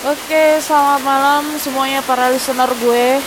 [0.00, 3.20] Oke, selamat malam semuanya para listener gue.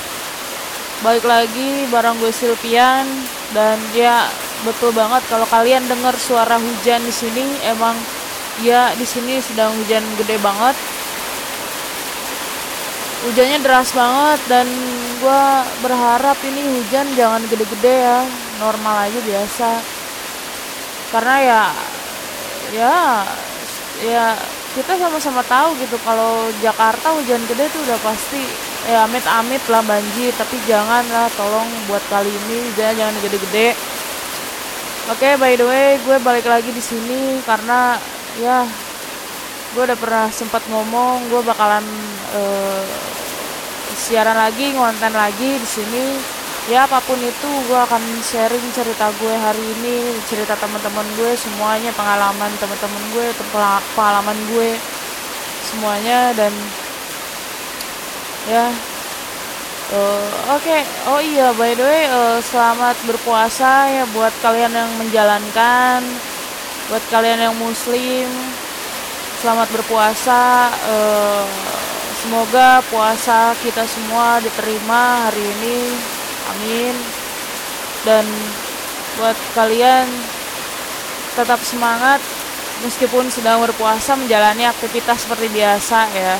[1.05, 3.05] Balik lagi bareng gue Silpian
[3.53, 4.25] dan ya
[4.65, 7.93] betul banget kalau kalian dengar suara hujan di sini emang
[8.65, 10.73] ya di sini sedang hujan gede banget.
[13.29, 14.65] Hujannya deras banget dan
[15.21, 15.41] gue
[15.85, 18.25] berharap ini hujan jangan gede-gede ya,
[18.57, 19.69] normal aja biasa.
[21.13, 21.63] Karena ya
[22.73, 22.97] ya
[24.01, 24.25] ya
[24.73, 28.41] kita sama-sama tahu gitu kalau Jakarta hujan gede tuh udah pasti
[28.89, 33.77] ya amit-amit lah banjir tapi jangan lah tolong buat kali ini jangan jangan gede-gede.
[35.13, 38.01] Oke okay, by the way gue balik lagi di sini karena
[38.41, 38.65] ya
[39.77, 41.85] gue udah pernah sempat ngomong gue bakalan
[42.33, 42.85] uh,
[43.93, 46.05] siaran lagi ngonten lagi di sini
[46.71, 51.91] ya apa pun itu gue akan sharing cerita gue hari ini cerita teman-teman gue semuanya
[51.91, 53.27] pengalaman teman-teman gue
[53.99, 54.79] pengalaman gue
[55.67, 56.55] semuanya dan
[58.47, 58.71] ya
[59.91, 60.87] uh, oke okay.
[61.11, 65.99] oh iya by the way uh, selamat berpuasa ya buat kalian yang menjalankan
[66.87, 68.31] buat kalian yang muslim
[69.43, 71.43] selamat berpuasa uh,
[72.23, 76.12] semoga puasa kita semua diterima hari ini
[76.51, 76.95] amin
[78.03, 78.25] dan
[79.15, 80.09] buat kalian
[81.33, 82.19] tetap semangat
[82.83, 86.35] meskipun sedang berpuasa menjalani aktivitas seperti biasa ya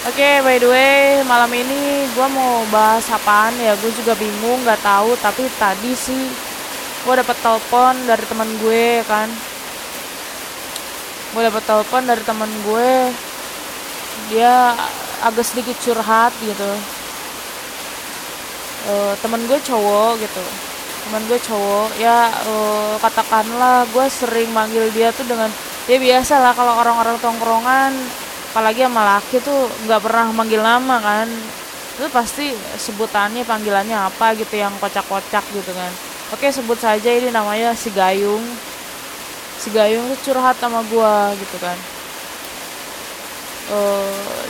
[0.00, 3.76] Oke, okay, by the way, malam ini gue mau bahas apaan ya?
[3.76, 5.12] Gue juga bingung, nggak tahu.
[5.20, 6.24] Tapi tadi sih
[7.04, 9.28] gue dapet telepon dari teman gue kan.
[11.36, 13.12] Gue dapet telepon dari teman gue.
[14.32, 14.72] Dia
[15.20, 16.99] agak sedikit curhat gitu
[18.88, 20.44] uh, temen gue cowok gitu.
[21.08, 25.50] Temen gue cowok ya uh, katakanlah gue sering manggil dia tuh dengan
[25.88, 27.92] ya biasa lah kalau orang-orang tongkrongan
[28.52, 31.28] apalagi sama laki tuh nggak pernah manggil nama kan.
[32.00, 35.92] Itu pasti sebutannya panggilannya apa gitu yang kocak-kocak gitu kan.
[36.30, 38.40] Oke sebut saja ini namanya si Gayung.
[39.60, 41.76] Si Gayung tuh curhat sama gue gitu kan.
[43.70, 44.42] Uh,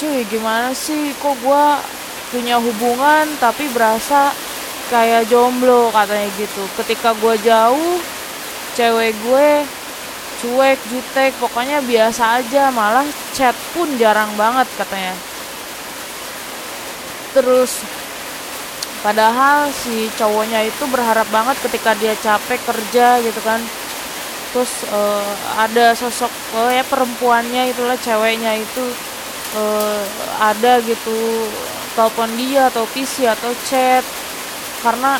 [0.00, 1.12] cuy gimana sih?
[1.20, 1.64] Kok gue
[2.28, 4.32] punya hubungan tapi berasa
[4.92, 6.64] kayak jomblo katanya gitu.
[6.80, 7.96] Ketika gue jauh
[8.76, 9.48] cewek gue
[10.38, 12.72] cuek jutek pokoknya biasa aja.
[12.72, 15.14] Malah chat pun jarang banget katanya.
[17.36, 17.84] Terus
[18.98, 23.60] padahal si cowoknya itu berharap banget ketika dia capek kerja gitu kan.
[24.48, 28.84] Terus uh, ada sosok uh, ya perempuannya itulah ceweknya itu
[29.60, 30.00] uh,
[30.40, 31.44] ada gitu
[31.98, 34.06] telepon dia atau PC atau chat.
[34.86, 35.18] Karena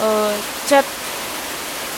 [0.00, 0.32] uh,
[0.64, 0.88] chat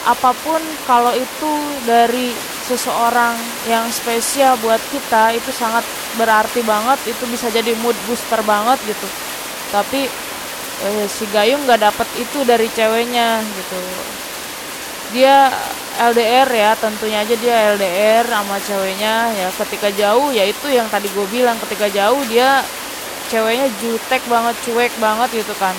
[0.02, 1.52] apa pun kalau itu
[1.86, 2.34] dari
[2.66, 3.38] seseorang
[3.70, 5.86] yang spesial buat kita itu sangat
[6.18, 9.06] berarti banget itu bisa jadi mood booster banget gitu.
[9.70, 10.10] Tapi
[10.90, 13.80] uh, si Gayung nggak dapet itu dari ceweknya gitu.
[15.14, 15.52] Dia
[16.10, 19.14] LDR ya tentunya aja dia LDR sama ceweknya.
[19.38, 22.64] Ya ketika jauh ya itu yang tadi gue bilang ketika jauh dia
[23.32, 25.72] ceweknya jutek banget cuek banget gitu kan.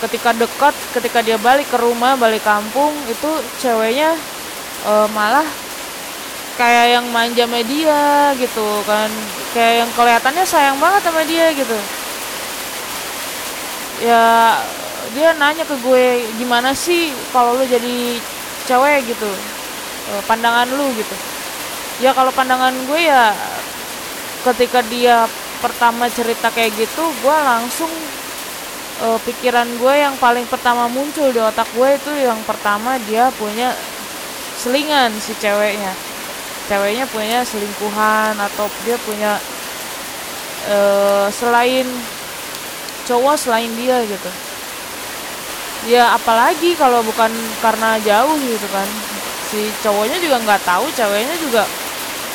[0.00, 3.30] Ketika dekat ketika dia balik ke rumah balik kampung itu
[3.60, 4.16] ceweknya
[4.88, 5.44] uh, malah
[6.56, 9.12] kayak yang manja media gitu kan.
[9.52, 11.78] Kayak yang kelihatannya sayang banget sama dia gitu.
[14.00, 14.24] Ya
[15.12, 18.16] dia nanya ke gue gimana sih kalau lu jadi
[18.64, 19.28] cewek gitu?
[20.08, 21.16] Uh, pandangan lu gitu.
[22.00, 23.36] Ya kalau pandangan gue ya
[24.44, 25.30] ketika dia
[25.64, 27.88] pertama cerita kayak gitu gue langsung
[29.00, 33.72] uh, pikiran gue yang paling pertama muncul di otak gue itu yang pertama dia punya
[34.60, 35.92] selingan si ceweknya.
[36.68, 39.36] Ceweknya punya selingkuhan atau dia punya
[40.68, 41.84] uh, selain
[43.04, 44.30] cowok selain dia gitu.
[45.84, 47.28] Ya apalagi kalau bukan
[47.60, 48.88] karena jauh gitu kan.
[49.52, 51.68] Si cowoknya juga nggak tahu ceweknya juga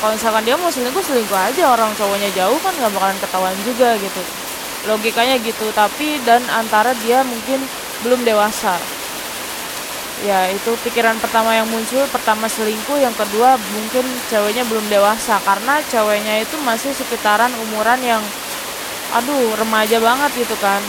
[0.00, 1.76] kalau misalkan dia mau selingkuh selingkuh aja.
[1.76, 4.22] Orang cowoknya jauh kan nggak bakalan ketahuan juga gitu.
[4.88, 5.68] Logikanya gitu.
[5.76, 7.60] Tapi dan antara dia mungkin
[8.00, 8.80] belum dewasa.
[10.24, 12.00] Ya itu pikiran pertama yang muncul.
[12.08, 15.36] Pertama selingkuh yang kedua mungkin ceweknya belum dewasa.
[15.44, 18.24] Karena ceweknya itu masih sekitaran umuran yang
[19.12, 20.80] aduh remaja banget gitu kan.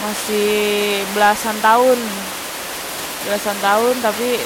[0.00, 2.00] Masih belasan tahun.
[3.28, 4.40] Belasan tahun tapi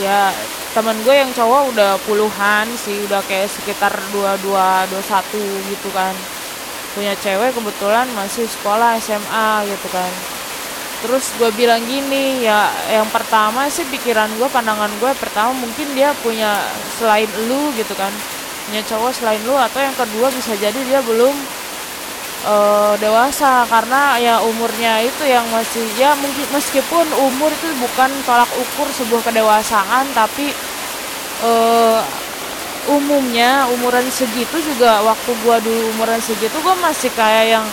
[0.00, 0.32] ya
[0.76, 5.40] temen gue yang cowok udah puluhan sih udah kayak sekitar dua dua dua satu
[5.72, 6.12] gitu kan.
[6.96, 10.12] Punya cewek kebetulan masih sekolah SMA gitu kan.
[11.04, 16.12] Terus gue bilang gini ya yang pertama sih pikiran gue pandangan gue pertama mungkin dia
[16.24, 16.64] punya
[16.96, 18.12] selain lu gitu kan.
[18.68, 21.32] Punya cowok selain lu atau yang kedua bisa jadi dia belum
[22.44, 28.50] uh, dewasa karena ya umurnya itu yang masih ya mungkin meskipun umur itu bukan tolak
[28.60, 30.52] ukur sebuah kedewasaan tapi
[31.40, 32.02] uh,
[32.86, 37.66] umumnya umuran segitu juga waktu gua dulu umuran segitu gua masih kayak yang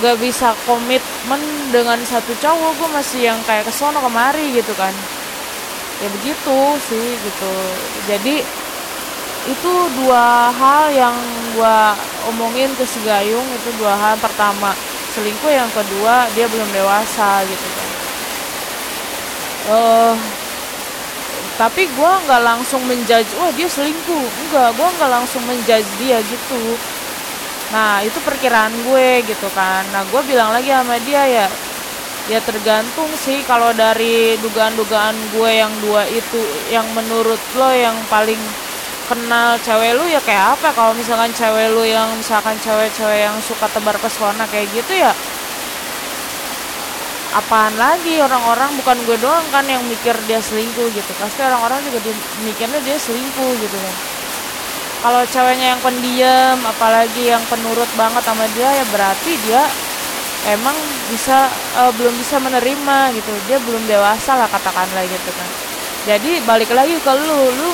[0.00, 4.94] gak bisa komitmen dengan satu cowok gue masih yang kayak kesono kemari gitu kan.
[6.00, 6.58] Ya begitu
[6.88, 7.52] sih gitu.
[8.08, 8.40] Jadi
[9.48, 9.72] itu
[10.04, 11.16] dua hal yang
[11.56, 11.78] gue
[12.28, 14.14] omongin ke si Gayung itu dua hal.
[14.20, 14.76] Pertama
[15.16, 17.88] selingkuh yang kedua dia belum dewasa gitu kan.
[19.70, 20.14] Uh,
[21.60, 24.26] tapi gue nggak langsung menjudge wah dia selingkuh.
[24.48, 26.76] Enggak gue nggak langsung menjudge dia gitu.
[27.72, 29.84] Nah itu perkiraan gue gitu kan.
[29.92, 31.48] Nah gue bilang lagi sama dia ya
[32.28, 36.38] ya tergantung sih kalau dari dugaan-dugaan gue yang dua itu
[36.70, 38.38] yang menurut lo yang paling
[39.10, 40.70] kenal cewek lu ya kayak apa?
[40.70, 45.10] Kalau misalkan cewek lu yang misalkan cewek-cewek yang suka tebar pesona kayak gitu ya
[47.34, 48.18] apaan lagi?
[48.22, 51.10] Orang-orang bukan gue doang kan yang mikir dia selingkuh gitu.
[51.18, 52.12] Pasti orang-orang juga di,
[52.46, 53.96] mikirnya dia selingkuh gitu kan.
[55.00, 59.62] Kalau ceweknya yang pendiam apalagi yang penurut banget sama dia ya berarti dia
[60.52, 60.76] emang
[61.08, 61.48] bisa
[61.80, 63.32] uh, belum bisa menerima gitu.
[63.48, 65.48] Dia belum dewasa lah katakanlah gitu kan.
[66.00, 67.72] Jadi balik lagi ke lu lu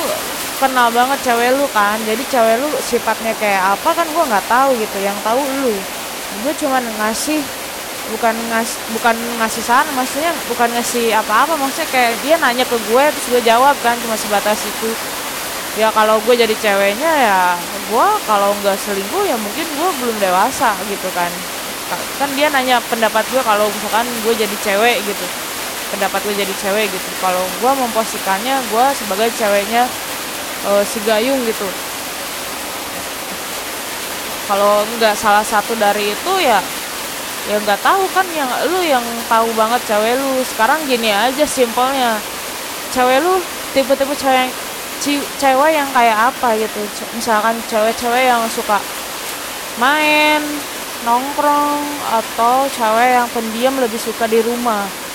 [0.56, 2.00] kenal banget cewek lu kan.
[2.04, 4.96] Jadi cewek lu sifatnya kayak apa kan gue nggak tahu gitu.
[5.00, 5.74] Yang tahu lu.
[6.44, 7.40] Gue cuman ngasih
[8.06, 11.54] bukan ngas bukan ngasih saran maksudnya bukan ngasih apa-apa.
[11.56, 14.90] Maksudnya kayak dia nanya ke gue terus gue jawab kan cuma sebatas itu.
[15.76, 17.40] Ya kalau gue jadi ceweknya ya
[17.92, 21.28] gue kalau nggak selingkuh ya mungkin gue belum dewasa gitu kan.
[22.18, 25.26] Kan dia nanya pendapat gue kalau misalkan gue jadi cewek gitu.
[25.92, 27.08] Pendapat gue jadi cewek gitu.
[27.20, 29.86] Kalau gue memposisikannya gue sebagai ceweknya
[30.66, 31.68] uh, si Gayung gitu.
[34.46, 36.62] Kalau nggak salah satu dari itu ya
[37.46, 40.42] ya nggak tahu kan yang lu yang tahu banget cewek lu.
[40.46, 42.18] Sekarang gini aja simpelnya.
[42.94, 43.38] Cewek lu
[43.74, 44.50] tipe-tipe cewek
[45.38, 46.82] cewek yang kayak apa gitu.
[47.14, 48.78] Misalkan cewek-cewek yang suka
[49.76, 50.42] main
[51.04, 55.05] nongkrong atau cewek yang pendiam lebih suka di rumah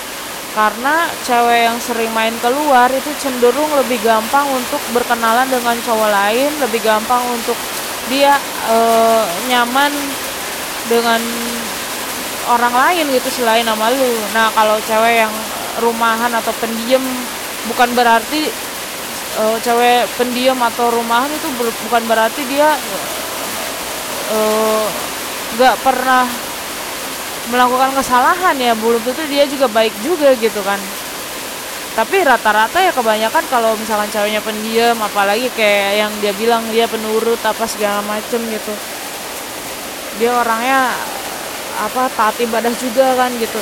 [0.52, 6.52] karena cewek yang sering main keluar itu cenderung lebih gampang untuk berkenalan dengan cowok lain
[6.60, 7.56] lebih gampang untuk
[8.12, 8.36] dia
[8.68, 8.78] e,
[9.48, 9.96] nyaman
[10.92, 11.22] dengan
[12.52, 14.12] orang lain gitu selain sama lu.
[14.36, 15.34] Nah kalau cewek yang
[15.80, 17.04] rumahan atau pendiam
[17.70, 18.50] bukan berarti
[19.40, 21.48] uh, cewek pendiam atau rumahan itu
[21.88, 22.76] bukan berarti dia
[24.32, 24.86] eh,
[25.56, 26.26] nggak uh, pernah
[27.50, 30.78] melakukan kesalahan ya belum tentu dia juga baik juga gitu kan.
[31.92, 37.42] Tapi rata-rata ya kebanyakan kalau misalkan ceweknya pendiam apalagi kayak yang dia bilang dia penurut
[37.42, 38.74] apa segala macem gitu.
[40.22, 40.94] Dia orangnya
[41.82, 43.60] apa taat ibadah juga kan gitu.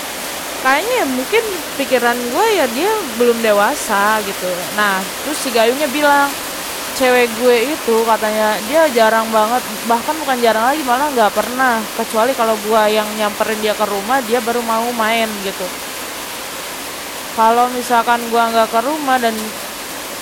[0.60, 1.44] Kayaknya mungkin
[1.80, 4.52] pikiran gue ya dia belum dewasa gitu.
[4.76, 6.30] Nah terus si gayungnya bilang
[6.96, 11.84] cewek gue itu katanya dia jarang banget bahkan bukan jarang lagi malah nggak pernah.
[11.98, 15.68] Kecuali kalau gue yang nyamperin dia ke rumah dia baru mau main gitu.
[17.38, 19.36] Kalau misalkan gue nggak ke rumah dan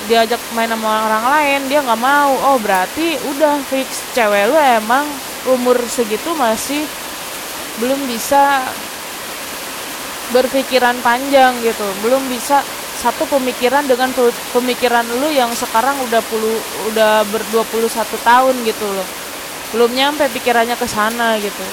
[0.06, 2.31] diajak main sama orang lain dia nggak mau.
[2.54, 4.04] Oh berarti udah fix.
[4.14, 5.07] Cewek lu emang
[5.47, 6.83] umur segitu masih
[7.80, 8.68] belum bisa
[10.36, 11.88] berpikiran panjang gitu.
[12.04, 12.62] Belum bisa
[13.07, 14.11] satu pemikiran dengan
[14.52, 16.59] pemikiran lu yang sekarang udah puluh
[16.92, 19.07] udah ber 21 tahun gitu loh.
[19.71, 21.64] Belum nyampe pikirannya ke sana gitu.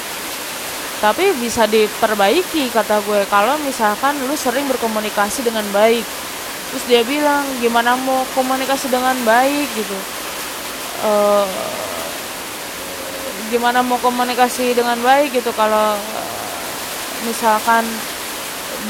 [1.02, 3.26] Tapi bisa diperbaiki kata gue.
[3.26, 6.06] Kalau misalkan lu sering berkomunikasi dengan baik
[6.70, 9.66] terus dia bilang gimana mau komunikasi dengan baik?
[9.74, 9.98] gitu.
[11.02, 11.10] E,
[13.50, 15.94] gimana mau komunikasi dengan baik gitu kalau
[17.26, 17.86] misalkan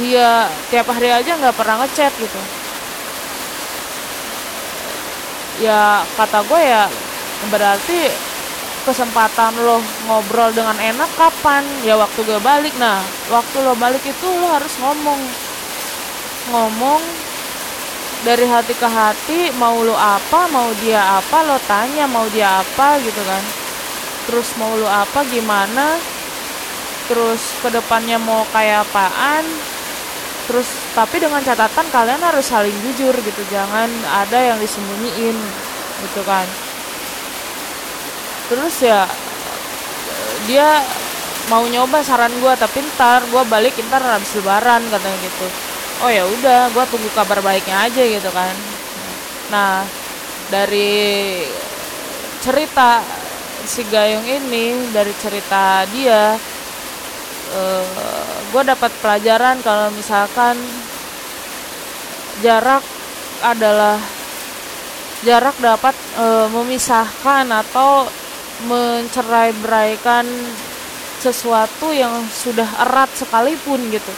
[0.01, 2.41] dia tiap hari aja nggak pernah ngechat gitu.
[5.63, 6.91] Ya kata gue ya
[7.47, 8.11] berarti
[8.85, 9.79] kesempatan lo
[10.11, 11.63] ngobrol dengan enak kapan?
[11.87, 12.75] Ya waktu gue balik.
[12.77, 13.01] Nah
[13.31, 15.21] waktu lo balik itu lo harus ngomong.
[16.51, 17.03] Ngomong
[18.25, 22.99] dari hati ke hati mau lo apa mau dia apa lo tanya mau dia apa
[22.99, 23.45] gitu kan.
[24.27, 26.01] Terus mau lo apa gimana?
[27.05, 29.45] Terus ke depannya mau kayak apaan
[30.45, 33.43] terus tapi dengan catatan kalian harus saling jujur gitu.
[33.49, 35.37] Jangan ada yang disembunyiin
[36.05, 36.45] gitu kan.
[38.53, 39.09] Terus ya
[40.45, 40.85] dia
[41.49, 45.47] mau nyoba saran gue tapi ntar gue balik ntar habis lebaran katanya gitu.
[46.05, 48.53] Oh ya udah gue tunggu kabar baiknya aja gitu kan.
[49.49, 49.85] Nah
[50.53, 51.41] dari
[52.45, 53.01] cerita
[53.65, 56.37] si Gayung ini dari cerita dia
[57.57, 58.24] uh,
[58.55, 60.55] gue dapat pelajaran kalau misalkan
[62.39, 62.87] jarak
[63.43, 63.99] adalah
[65.27, 68.07] jarak dapat uh, memisahkan atau
[68.71, 70.23] mencerai beraikan
[71.19, 74.15] sesuatu yang sudah erat sekalipun gitu.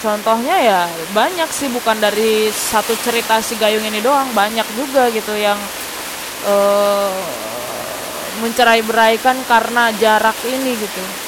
[0.00, 0.80] Contohnya ya
[1.12, 5.60] banyak sih bukan dari satu cerita si Gayung ini doang banyak juga gitu yang
[6.48, 7.12] uh,
[8.40, 11.21] mencerai beraikan karena jarak ini gitu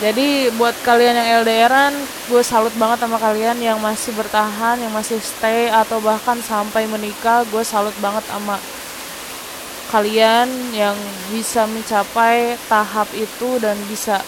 [0.00, 1.92] jadi buat kalian yang LDRan
[2.32, 7.44] gue salut banget sama kalian yang masih bertahan yang masih stay atau bahkan sampai menikah
[7.52, 8.56] gue salut banget sama
[9.92, 10.96] kalian yang
[11.28, 14.24] bisa mencapai tahap itu dan bisa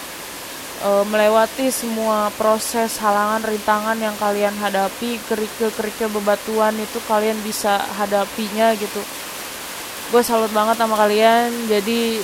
[0.83, 8.75] uh, melewati semua proses halangan rintangan yang kalian hadapi kerikil-kerikil bebatuan itu kalian bisa hadapinya
[8.75, 9.01] gitu.
[10.11, 12.19] Gue salut banget sama kalian jadi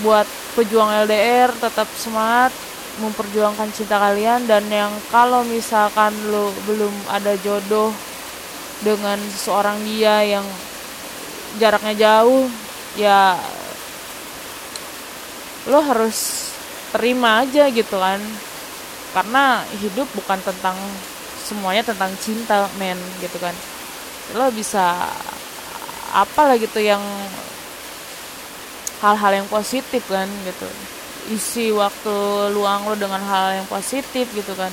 [0.00, 2.50] buat pejuang LDR tetap semangat
[2.96, 7.92] memperjuangkan cinta kalian dan yang kalau misalkan lo belum ada jodoh
[8.80, 10.46] dengan seorang dia yang
[11.60, 12.48] jaraknya jauh
[12.96, 13.36] ya
[15.68, 16.48] lo harus
[16.94, 18.22] terima aja gitu kan.
[19.12, 20.76] Karena hidup bukan tentang
[21.40, 23.54] semuanya tentang cinta men gitu kan.
[24.36, 25.08] Lo bisa
[26.12, 27.02] apa lah gitu yang
[29.00, 30.68] hal-hal yang positif kan gitu.
[31.32, 32.16] Isi waktu
[32.54, 34.70] luang lo dengan hal yang positif gitu kan.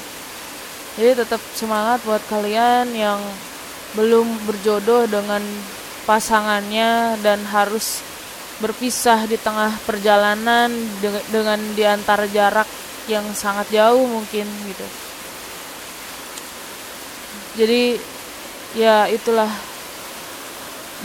[0.94, 3.18] Jadi tetap semangat buat kalian yang
[3.98, 5.42] belum berjodoh dengan
[6.06, 8.06] pasangannya dan harus
[8.62, 10.70] berpisah di tengah perjalanan
[11.34, 12.70] dengan diantar jarak
[13.10, 14.88] yang sangat jauh mungkin gitu.
[17.54, 17.98] Jadi
[18.74, 19.50] ya itulah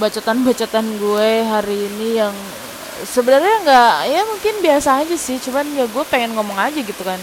[0.00, 2.32] bacotan-bacotan gue hari ini yang
[3.06, 7.20] sebenarnya nggak ya mungkin biasa aja sih cuman ya gue pengen ngomong aja gitu kan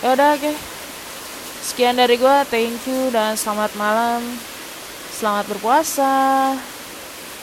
[0.00, 0.54] ya udah oke okay.
[1.62, 4.22] sekian dari gue thank you dan selamat malam
[5.20, 6.56] Selamat berpuasa.